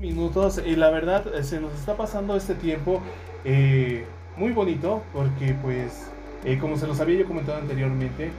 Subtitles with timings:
[0.00, 3.02] Minutos y la verdad eh, se nos está pasando este tiempo
[3.44, 4.04] eh,
[4.36, 6.08] muy bonito porque pues
[6.44, 8.30] eh, como se los había yo comentado anteriormente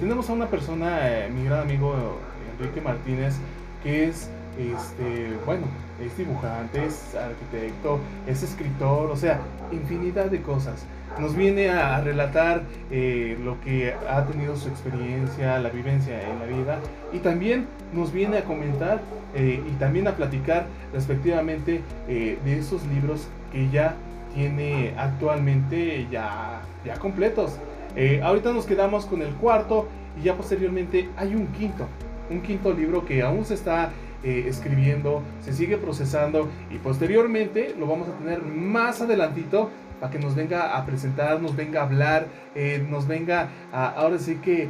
[0.00, 1.94] tenemos a una persona, mi gran amigo
[2.58, 3.34] Enrique Martínez,
[3.82, 5.66] que es este, bueno,
[6.00, 9.40] es dibujante, es arquitecto, es escritor, o sea,
[9.72, 10.86] infinidad de cosas.
[11.18, 16.46] Nos viene a, relatar eh, lo que ha tenido su experiencia, la vivencia en la
[16.46, 16.78] vida
[17.12, 19.00] y también nos viene a comentar
[19.34, 23.94] eh, y también a platicar respectivamente eh, de esos libros que ya
[24.34, 27.58] tiene actualmente ya, ya completos.
[28.22, 29.86] ahorita nos quedamos con el cuarto
[30.20, 31.86] y ya posteriormente hay un quinto,
[32.28, 33.92] un quinto libro que aún se está
[34.24, 40.34] escribiendo, se sigue procesando y posteriormente lo vamos a tener más adelantito para que nos
[40.34, 44.68] venga a presentar, nos venga a hablar, eh, nos venga a, ahora sí que,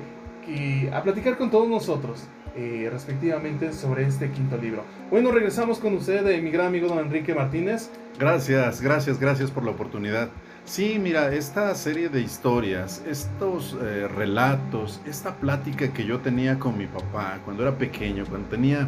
[0.92, 2.26] a platicar con todos nosotros.
[2.56, 4.84] Eh, respectivamente sobre este quinto libro.
[5.10, 7.90] Bueno, regresamos con usted, mi gran amigo don Enrique Martínez.
[8.16, 10.28] Gracias, gracias, gracias por la oportunidad.
[10.64, 13.76] Sí, mira, esta serie de historias, estos
[14.16, 18.86] relatos, esta plática que yo tenía con mi papá cuando era pequeño, cuando tenía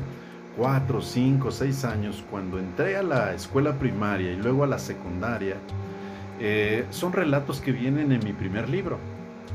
[0.56, 5.56] cuatro, cinco, seis años, cuando entré a la escuela primaria y luego a la secundaria,
[6.40, 8.98] eh, son relatos que vienen en mi primer libro.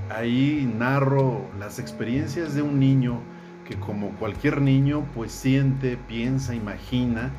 [0.10, 3.20] Ahí narro las experiencias de un niño
[3.68, 7.32] que como cualquier niño pues siente, piensa, imagina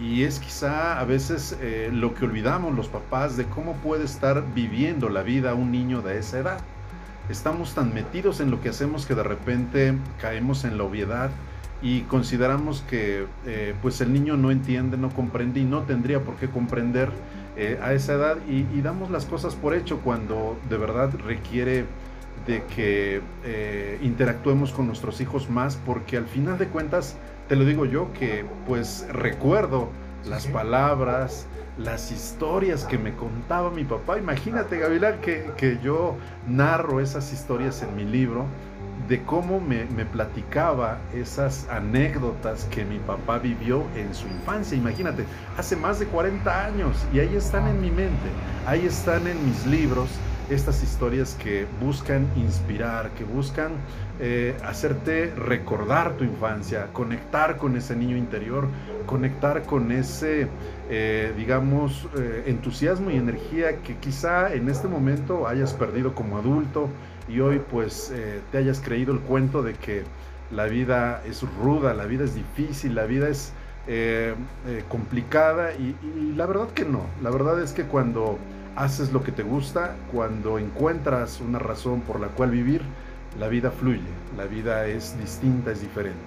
[0.00, 4.44] y es quizá a veces eh, lo que olvidamos los papás de cómo puede estar
[4.54, 6.58] viviendo la vida un niño de esa edad.
[7.28, 11.30] Estamos tan metidos en lo que hacemos que de repente caemos en la obviedad
[11.80, 16.36] y consideramos que eh, pues el niño no entiende, no comprende y no tendría por
[16.36, 17.10] qué comprender
[17.56, 21.84] eh, a esa edad y, damos las cosas por hecho cuando de verdad requiere
[22.46, 27.16] de que eh, interactuemos con nuestros hijos más porque al final de cuentas
[27.48, 29.88] te lo digo yo que pues recuerdo
[30.26, 31.46] las palabras,
[31.78, 34.18] las historias que me contaba mi papá.
[34.18, 36.16] Imagínate, Gavilán, que, que yo
[36.48, 38.46] narro esas historias en mi libro
[39.08, 44.76] de cómo me, platicaba esas anécdotas que mi papá vivió en su infancia.
[44.76, 45.24] Imagínate,
[45.56, 48.28] hace más de 40 años y ahí están en mi mente,
[48.66, 50.08] ahí están en mis libros
[50.50, 53.72] estas historias que buscan inspirar, que buscan
[54.20, 58.68] eh, hacerte recordar tu infancia, conectar con ese niño interior,
[59.06, 60.48] conectar con ese,
[60.88, 66.88] eh, digamos, eh, entusiasmo y energía que quizá en este momento hayas perdido como adulto
[67.28, 68.12] y hoy pues
[68.52, 70.04] te hayas creído el cuento de que
[70.50, 73.52] la vida es ruda, la vida es difícil, la vida es
[74.88, 75.96] complicada y,
[76.36, 78.38] la verdad que no, la verdad es que cuando
[78.76, 82.82] haces lo que te gusta, cuando encuentras una razón por la cual vivir,
[83.38, 84.00] la vida fluye,
[84.36, 86.18] la vida es distinta, es diferente.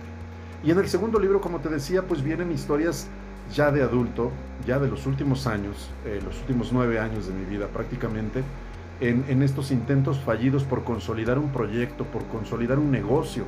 [0.63, 3.07] Y en el segundo libro, como te decía, pues vienen historias
[3.53, 4.31] ya de adulto,
[4.65, 5.89] ya de los últimos años,
[6.25, 8.43] los últimos nueve años de mi vida prácticamente,
[8.99, 13.43] en, estos intentos fallidos por consolidar un proyecto, por consolidar un negocio,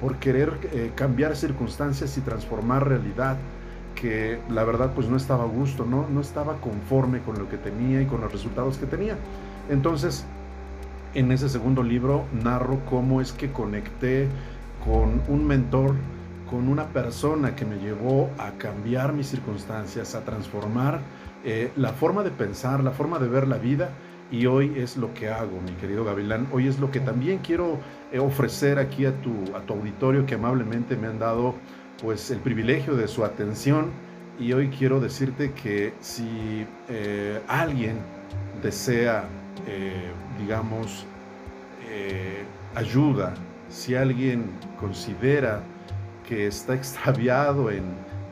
[0.00, 3.36] por querer eh, cambiar circunstancias y transformar realidad,
[3.96, 6.06] que la verdad pues no estaba a gusto, ¿no?
[6.08, 9.16] no estaba conforme con lo que tenía y con los resultados que tenía.
[9.68, 10.24] Entonces,
[11.14, 14.28] en ese segundo libro narro cómo es que conecté
[14.84, 15.96] con un mentor,
[16.48, 21.00] con una persona que me llevó a cambiar mis circunstancias, a transformar
[21.44, 23.90] eh, la forma de pensar, la forma de ver la vida
[24.30, 26.48] y hoy es lo que hago, mi querido Gavilán.
[26.52, 27.78] Hoy es lo que también quiero
[28.12, 31.54] eh, ofrecer aquí a tu, a tu auditorio que amablemente me han dado
[32.02, 33.90] pues el privilegio de su atención.
[34.38, 37.96] Y hoy quiero decirte que si eh, alguien
[38.62, 39.24] desea,
[39.66, 41.06] eh, digamos,
[42.74, 43.32] ayuda,
[43.70, 45.62] si alguien considera
[46.28, 47.84] que está extraviado en,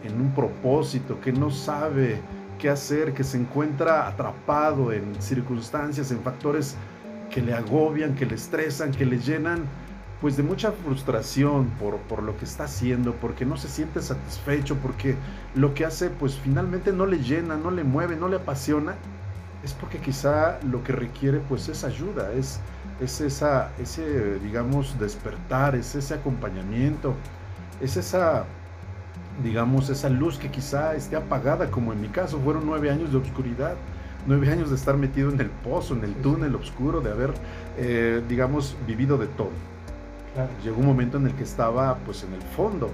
[0.05, 2.21] en un propósito, que no sabe
[2.59, 6.77] qué hacer, que se encuentra atrapado en circunstancias, en factores
[7.31, 9.65] que le agobian, que le estresan, que le llenan
[10.21, 14.77] pues de mucha frustración por, por lo que está haciendo, porque no se siente satisfecho,
[14.77, 15.17] porque
[15.55, 18.95] lo que hace pues finalmente no le llena, no le mueve, no le apasiona,
[19.63, 22.61] es porque quizá lo que requiere pues es ayuda, es,
[23.01, 27.15] es esa, ese digamos despertar, es ese acompañamiento,
[27.81, 28.47] es esa
[29.43, 33.19] digamos, esa luz que quizá esté apagada, como en mi caso, fueron nueve años de
[33.19, 33.75] oscuridad,
[34.27, 37.35] nueve años de estar metido en el pozo, en el túnel oscuro, de haber,
[37.77, 39.51] eh, digamos, vivido de todo.
[40.63, 42.91] Llegó un momento en el que estaba, pues, en el fondo.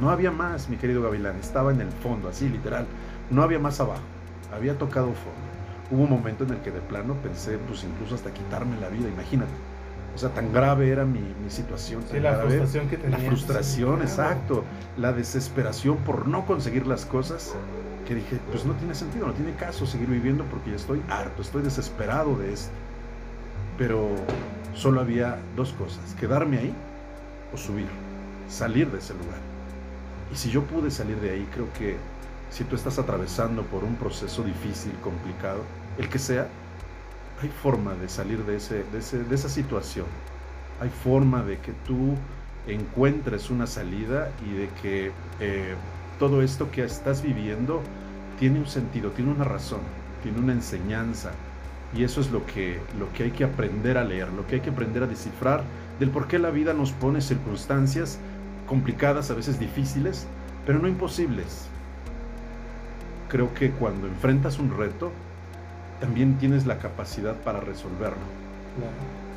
[0.00, 2.86] No había más, mi querido Gavilán, estaba en el fondo, así literal.
[3.30, 4.02] No había más abajo,
[4.52, 5.90] había tocado fondo.
[5.90, 9.08] Hubo un momento en el que de plano pensé, pues, incluso hasta quitarme la vida,
[9.08, 9.52] imagínate
[10.14, 12.02] o sea, tan grave era mi, situación.
[12.10, 13.18] sí, la frustración que tenía.
[13.18, 14.64] La frustración, exacto.
[14.96, 17.54] La desesperación por no conseguir las cosas.
[18.06, 21.42] que dije, pues no tiene sentido, no tiene caso seguir viviendo porque ya estoy harto,
[21.42, 22.70] estoy desesperado de esto.
[23.78, 24.08] Pero
[24.74, 26.74] solo había dos cosas, quedarme ahí
[27.52, 27.88] o subir,
[28.48, 29.38] salir de ese lugar.
[30.32, 31.96] Y si yo pude salir de ahí, creo que
[32.50, 35.62] si tú estás atravesando por un proceso difícil, complicado,
[35.98, 36.48] el que sea,
[37.42, 40.06] hay forma de salir de, ese, de, esa situación.
[40.80, 42.16] Hay forma de que tú
[42.66, 45.74] encuentres una salida y de que eh,
[46.18, 47.82] todo esto que estás viviendo
[48.38, 49.80] tiene un sentido, tiene una razón,
[50.22, 51.32] tiene una enseñanza.
[51.96, 54.60] Y eso es lo que, lo que hay que aprender a leer, lo que hay
[54.60, 55.62] que aprender a descifrar
[56.00, 58.18] del por qué la vida nos pone circunstancias
[58.66, 60.26] complicadas, a veces difíciles,
[60.66, 61.68] pero no imposibles
[63.34, 65.10] creo que cuando enfrentas un reto,
[66.00, 68.22] también tienes la capacidad para resolverlo.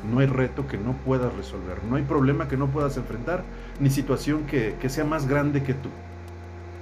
[0.08, 3.42] No hay reto que no puedas resolver, no hay problema que no puedas enfrentar,
[3.80, 5.88] ni situación que, sea más grande que tú.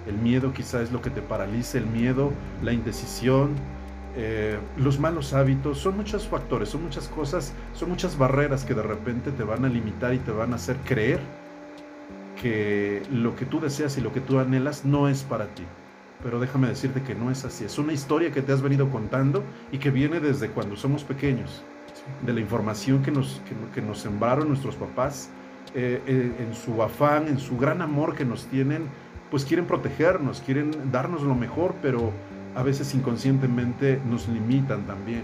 [0.07, 2.33] El miedo quizá es lo que te paraliza, el miedo,
[2.63, 3.53] la indecisión,
[4.17, 8.83] eh, los malos hábitos, son muchos factores, son muchas cosas, son muchas barreras que de
[8.83, 11.21] repente te van a limitar y te van a hacer creer
[12.41, 15.65] que lo que tú deseas y lo que tú anhelas no es para ti
[16.23, 17.65] pero déjame decirte que no es así.
[17.65, 21.63] Es una historia que te has venido contando y que viene desde cuando somos pequeños,
[22.25, 23.41] de la información que nos,
[23.75, 25.29] que, nos sembraron nuestros papás,
[25.75, 28.89] eh, eh, en su afán, en su gran amor que nos tienen,
[29.31, 32.13] pues quieren protegernos, quieren darnos lo mejor, pero
[32.57, 35.23] a veces inconscientemente nos limitan también,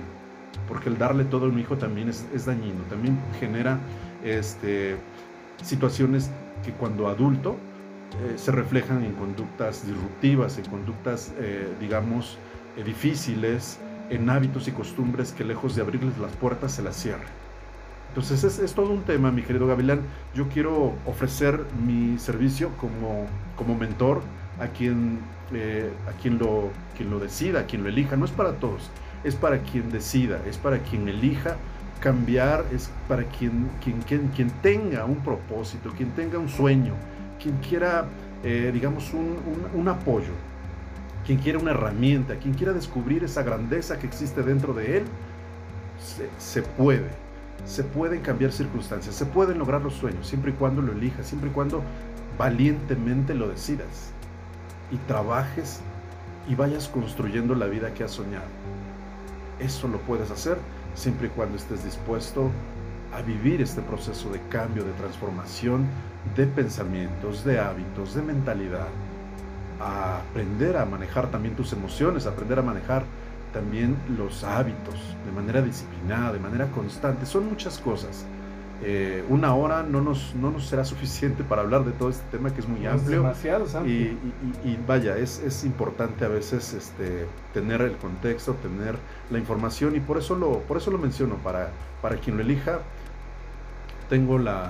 [0.69, 3.79] porque el darle todo a un hijo también es, es dañino, también genera
[4.23, 4.97] este,
[5.63, 6.31] situaciones
[6.63, 7.57] que cuando adulto
[8.23, 12.37] eh, se reflejan en conductas disruptivas, en conductas, eh, digamos,
[12.77, 13.79] eh, difíciles,
[14.11, 17.27] en hábitos y costumbres que lejos de abrirles las puertas se las cierran.
[18.09, 20.03] Entonces es, todo un tema, mi querido Gavilán.
[20.35, 23.25] Yo quiero ofrecer mi servicio como,
[23.57, 24.21] como mentor
[24.61, 25.19] a quien,
[26.09, 28.17] a quien lo, quien lo decida, a quien lo elija.
[28.17, 28.91] No es para todos,
[29.25, 31.57] es para quien decida, es para quien elija
[32.01, 36.95] cambiar, es para quien, quien, quien, quien tenga un propósito, quien tenga un sueño,
[37.41, 38.07] quien quiera,
[38.43, 40.33] eh, digamos, un, apoyo,
[41.25, 45.05] quien quiera una herramienta, quien quiera descubrir esa grandeza que existe dentro de él,
[46.39, 47.09] se, puede.
[47.65, 51.49] Se pueden cambiar circunstancias, se pueden lograr los sueños, siempre y cuando lo elijas, siempre
[51.51, 51.85] y cuando
[52.37, 54.13] valientemente lo decidas
[54.93, 55.81] y trabajes
[56.49, 58.47] y vayas construyendo la vida que has soñado.
[59.59, 60.59] Eso lo puedes hacer
[60.95, 62.51] siempre y cuando estés dispuesto
[63.13, 65.87] a vivir este proceso de cambio, de transformación,
[66.37, 68.89] de pensamientos, de hábitos, de mentalidad,
[69.81, 73.05] a aprender a manejar también tus emociones, aprender a manejar
[73.53, 74.95] también los hábitos
[75.27, 77.27] de manera disciplinada, de manera constante.
[77.27, 78.25] Son muchas cosas.
[78.85, 82.53] Eh, una hora no nos, no nos será suficiente para hablar de todo este tema
[82.53, 83.23] que es muy amplio.
[83.23, 84.19] demasiado, y,
[84.65, 88.97] y, vaya, es, es, importante a veces este, tener el contexto, tener
[89.31, 91.71] la información y por eso lo, por eso lo menciono, para,
[92.01, 92.81] para quien lo elija,
[94.09, 94.69] tengo la,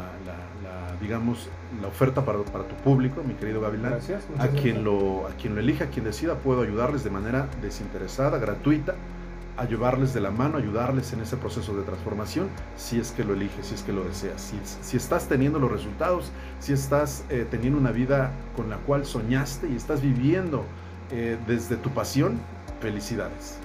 [1.00, 1.48] digamos,
[1.80, 3.92] la oferta para, tu público, mi querido Gavilán.
[3.92, 7.48] Gracias, a quien, lo, a quien lo elija, a quien decida, puedo ayudarles de manera
[7.60, 8.94] desinteresada, gratuita,
[9.56, 13.34] a llevarles de la mano, ayudarles en ese proceso de transformación, si es que lo
[13.34, 14.40] eliges, si es que lo deseas.
[14.40, 19.04] Si, si estás teniendo los resultados, si estás eh, teniendo una vida con la cual
[19.04, 20.64] soñaste y estás viviendo
[21.10, 22.38] eh, desde tu pasión,
[22.80, 23.58] felicidades.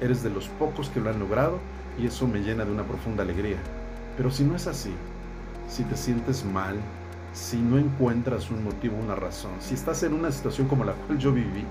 [0.00, 1.58] Eres de los pocos que lo han logrado
[1.98, 3.58] y eso me llena de una profunda alegría.
[4.16, 4.92] Pero si no es así,
[5.68, 6.76] si te sientes mal,
[7.32, 11.18] si no encuentras un motivo, una razón, si estás en una situación como la cual
[11.18, 11.64] yo viví,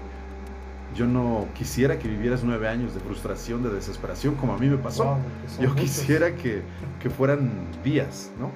[0.96, 4.78] yo no quisiera que vivieras nueve años de frustración, de desesperación, como a mí me
[4.78, 5.18] pasó.
[5.60, 6.62] yo quisiera que,
[7.02, 7.52] que, fueran
[7.84, 8.52] días, ¿no?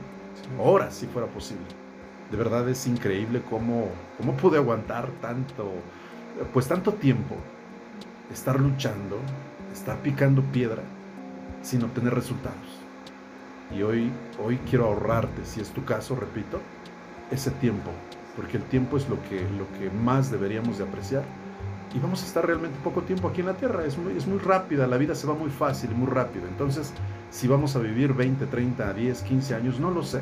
[0.64, 1.66] Horas, si fuera posible.
[2.32, 5.72] De verdad es increíble cómo, cómo pude aguantar tanto,
[6.54, 7.36] pues tanto tiempo,
[8.32, 9.18] estar luchando,
[9.74, 10.84] estar picando piedra
[11.62, 12.58] sin obtener resultados.
[13.76, 14.12] Y hoy,
[14.44, 16.60] hoy quiero ahorrarte, si es tu caso, repito,
[17.32, 17.92] ese tiempo,
[18.36, 21.24] porque el tiempo es lo que, lo que más deberíamos de apreciar.
[21.96, 24.40] Y vamos a estar realmente poco tiempo aquí en la Tierra, es muy, es muy
[24.40, 26.48] rápida, la vida se va muy fácil muy rápido.
[26.48, 26.94] Entonces,
[27.32, 30.22] si vamos a vivir 20, 30, 10, 15 años, no lo sé,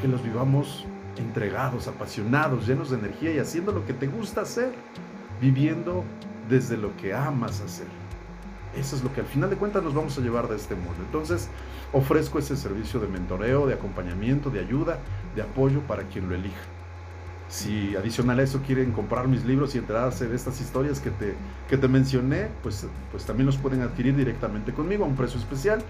[0.00, 4.72] que los vivamos entregados, apasionados, llenos de energía y haciendo lo que te gusta hacer,
[5.40, 6.04] viviendo
[6.48, 7.86] desde lo que amas hacer.
[8.76, 10.96] Eso es lo que al final de cuentas nos vamos a llevar de este mundo.
[11.04, 11.50] Entonces,
[11.92, 14.98] ofrezco ese servicio de mentoreo, de acompañamiento, de ayuda,
[15.36, 16.62] de apoyo para quien lo elija.
[17.52, 21.34] Si adicional a eso quieren comprar mis libros y enterarse de estas historias que te,
[21.68, 25.82] que te mencioné, pues, pues también los pueden adquirir directamente conmigo a un precio especial.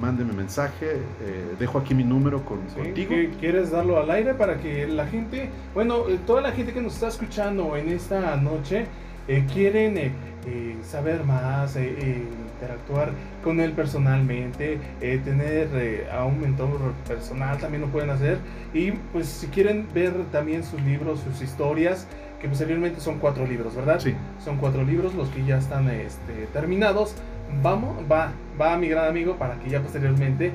[0.00, 3.12] Mándenme mensaje, eh, dejo aquí mi número con, contigo.
[3.40, 6.94] ¿Quieres darlo al aire para que la gente, bueno, eh, toda la gente que nos
[6.94, 8.86] está escuchando en esta noche,
[9.26, 10.14] eh, quieren
[10.46, 13.10] eh, eh, saber más, interactuar
[13.42, 18.38] con él personalmente, tener a un mentor personal también lo pueden hacer.
[18.72, 22.06] Y pues si quieren ver también sus libros, sus historias,
[22.40, 24.00] que posteriormente son cuatro libros, ¿verdad?
[24.00, 24.14] Sí.
[24.42, 27.14] Son cuatro libros los que ya están este, terminados.
[27.62, 30.52] Vamos, va, va mi gran amigo para que ya posteriormente,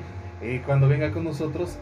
[0.64, 1.78] cuando venga con nosotros,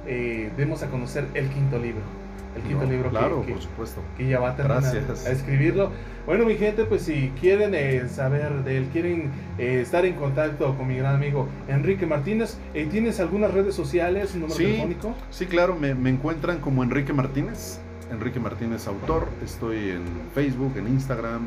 [0.56, 2.23] demos a conocer el quinto libro
[2.56, 4.00] el quinto libro claro, que, por supuesto.
[4.16, 5.90] que ya va a terminar a escribirlo.
[6.26, 10.74] Bueno, mi gente, pues si quieren eh, saber de él, quieren eh, estar en contacto
[10.76, 15.14] con mi gran amigo Enrique Martínez, eh, ¿tienes algunas redes sociales, un número telefónico?
[15.30, 17.78] Sí, claro, me, encuentran como Enrique Martínez,
[18.10, 19.28] Enrique Martínez Autor.
[19.44, 21.42] Estoy en Facebook, en Instagram,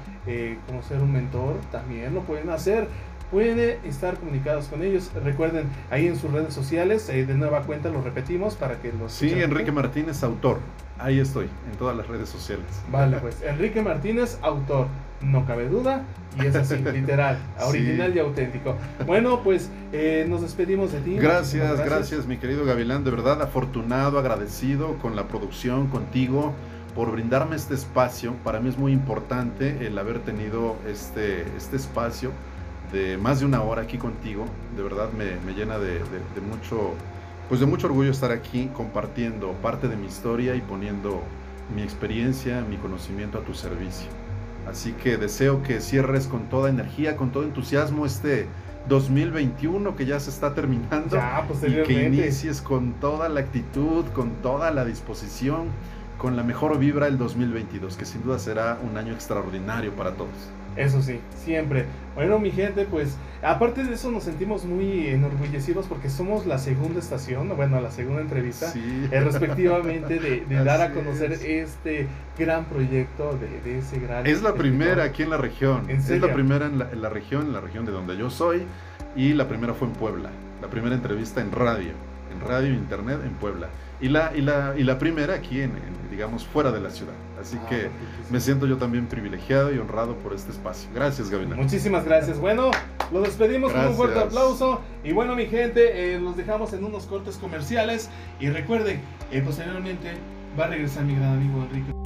[0.67, 2.89] como ser un mentor, también lo pueden hacer
[3.31, 5.11] puede estar comunicados con ellos.
[5.25, 9.13] Recuerden, ahí en sus redes sociales, eh, de nueva cuenta lo repetimos para que los...
[9.13, 10.59] Sí, Enrique Martínez, autor.
[10.99, 12.67] Ahí estoy, en todas las redes sociales.
[12.91, 14.89] Vale, pues Enrique Martínez, autor.
[15.21, 16.05] No cabe duda,
[16.41, 18.77] y es así, literal, original y auténtico.
[19.05, 21.17] Bueno, pues eh, nos despedimos de ti.
[21.17, 26.55] Gracias, gracias, mi querido Gavilán, de verdad afortunado, agradecido con la producción, contigo,
[26.95, 28.35] por brindarme este espacio.
[28.45, 32.31] Para mí es muy importante el haber tenido este, este espacio
[32.93, 34.47] de más de una hora aquí contigo.
[34.77, 36.01] De verdad me, llena de,
[36.49, 36.95] mucho,
[37.49, 41.23] pues de mucho orgullo estar aquí compartiendo parte de mi historia y poniendo
[41.75, 44.09] mi experiencia, mi conocimiento a tu servicio.
[44.69, 48.47] Así que deseo que cierres con toda energía, con todo entusiasmo este
[48.89, 51.19] 2021 que ya se está terminando
[51.67, 55.69] y que inicies con toda la actitud, con toda la disposición,
[56.19, 60.51] con la mejor vibra el 2022, que sin duda será un año extraordinario para todos.
[60.79, 61.87] Eso sí, siempre.
[62.15, 67.01] Bueno, mi gente, pues aparte de eso nos sentimos muy enorgullecidos porque somos la segunda
[67.01, 72.07] estación, bueno, la segunda entrevista, eh, respectivamente, de, dar a conocer este
[72.39, 74.25] gran proyecto de, ese gran...
[74.27, 75.91] Es la primera aquí en la región.
[75.91, 78.63] Es la primera en la, en la región, en la región de donde yo soy,
[79.17, 80.31] y la primera fue en Puebla.
[80.63, 81.93] La primera entrevista en radio,
[82.33, 83.69] en radio e internet en Puebla
[84.01, 85.73] y la, y la, y la primera aquí, en,
[86.11, 87.15] digamos, fuera de la ciudad.
[87.41, 87.89] Así ah, que
[88.31, 90.89] me siento yo también privilegiado y honrado por este espacio.
[90.95, 91.57] Gracias, Gabina.
[91.57, 92.39] Muchísimas gracias.
[92.39, 92.71] Bueno,
[93.13, 94.81] lo despedimos con un fuerte aplauso.
[95.05, 98.09] Y bueno, mi gente, eh, los dejamos en unos cortes comerciales.
[98.41, 100.15] Y recuerden, eh, posteriormente
[100.59, 101.98] va a regresar mi gran amigo Enrique.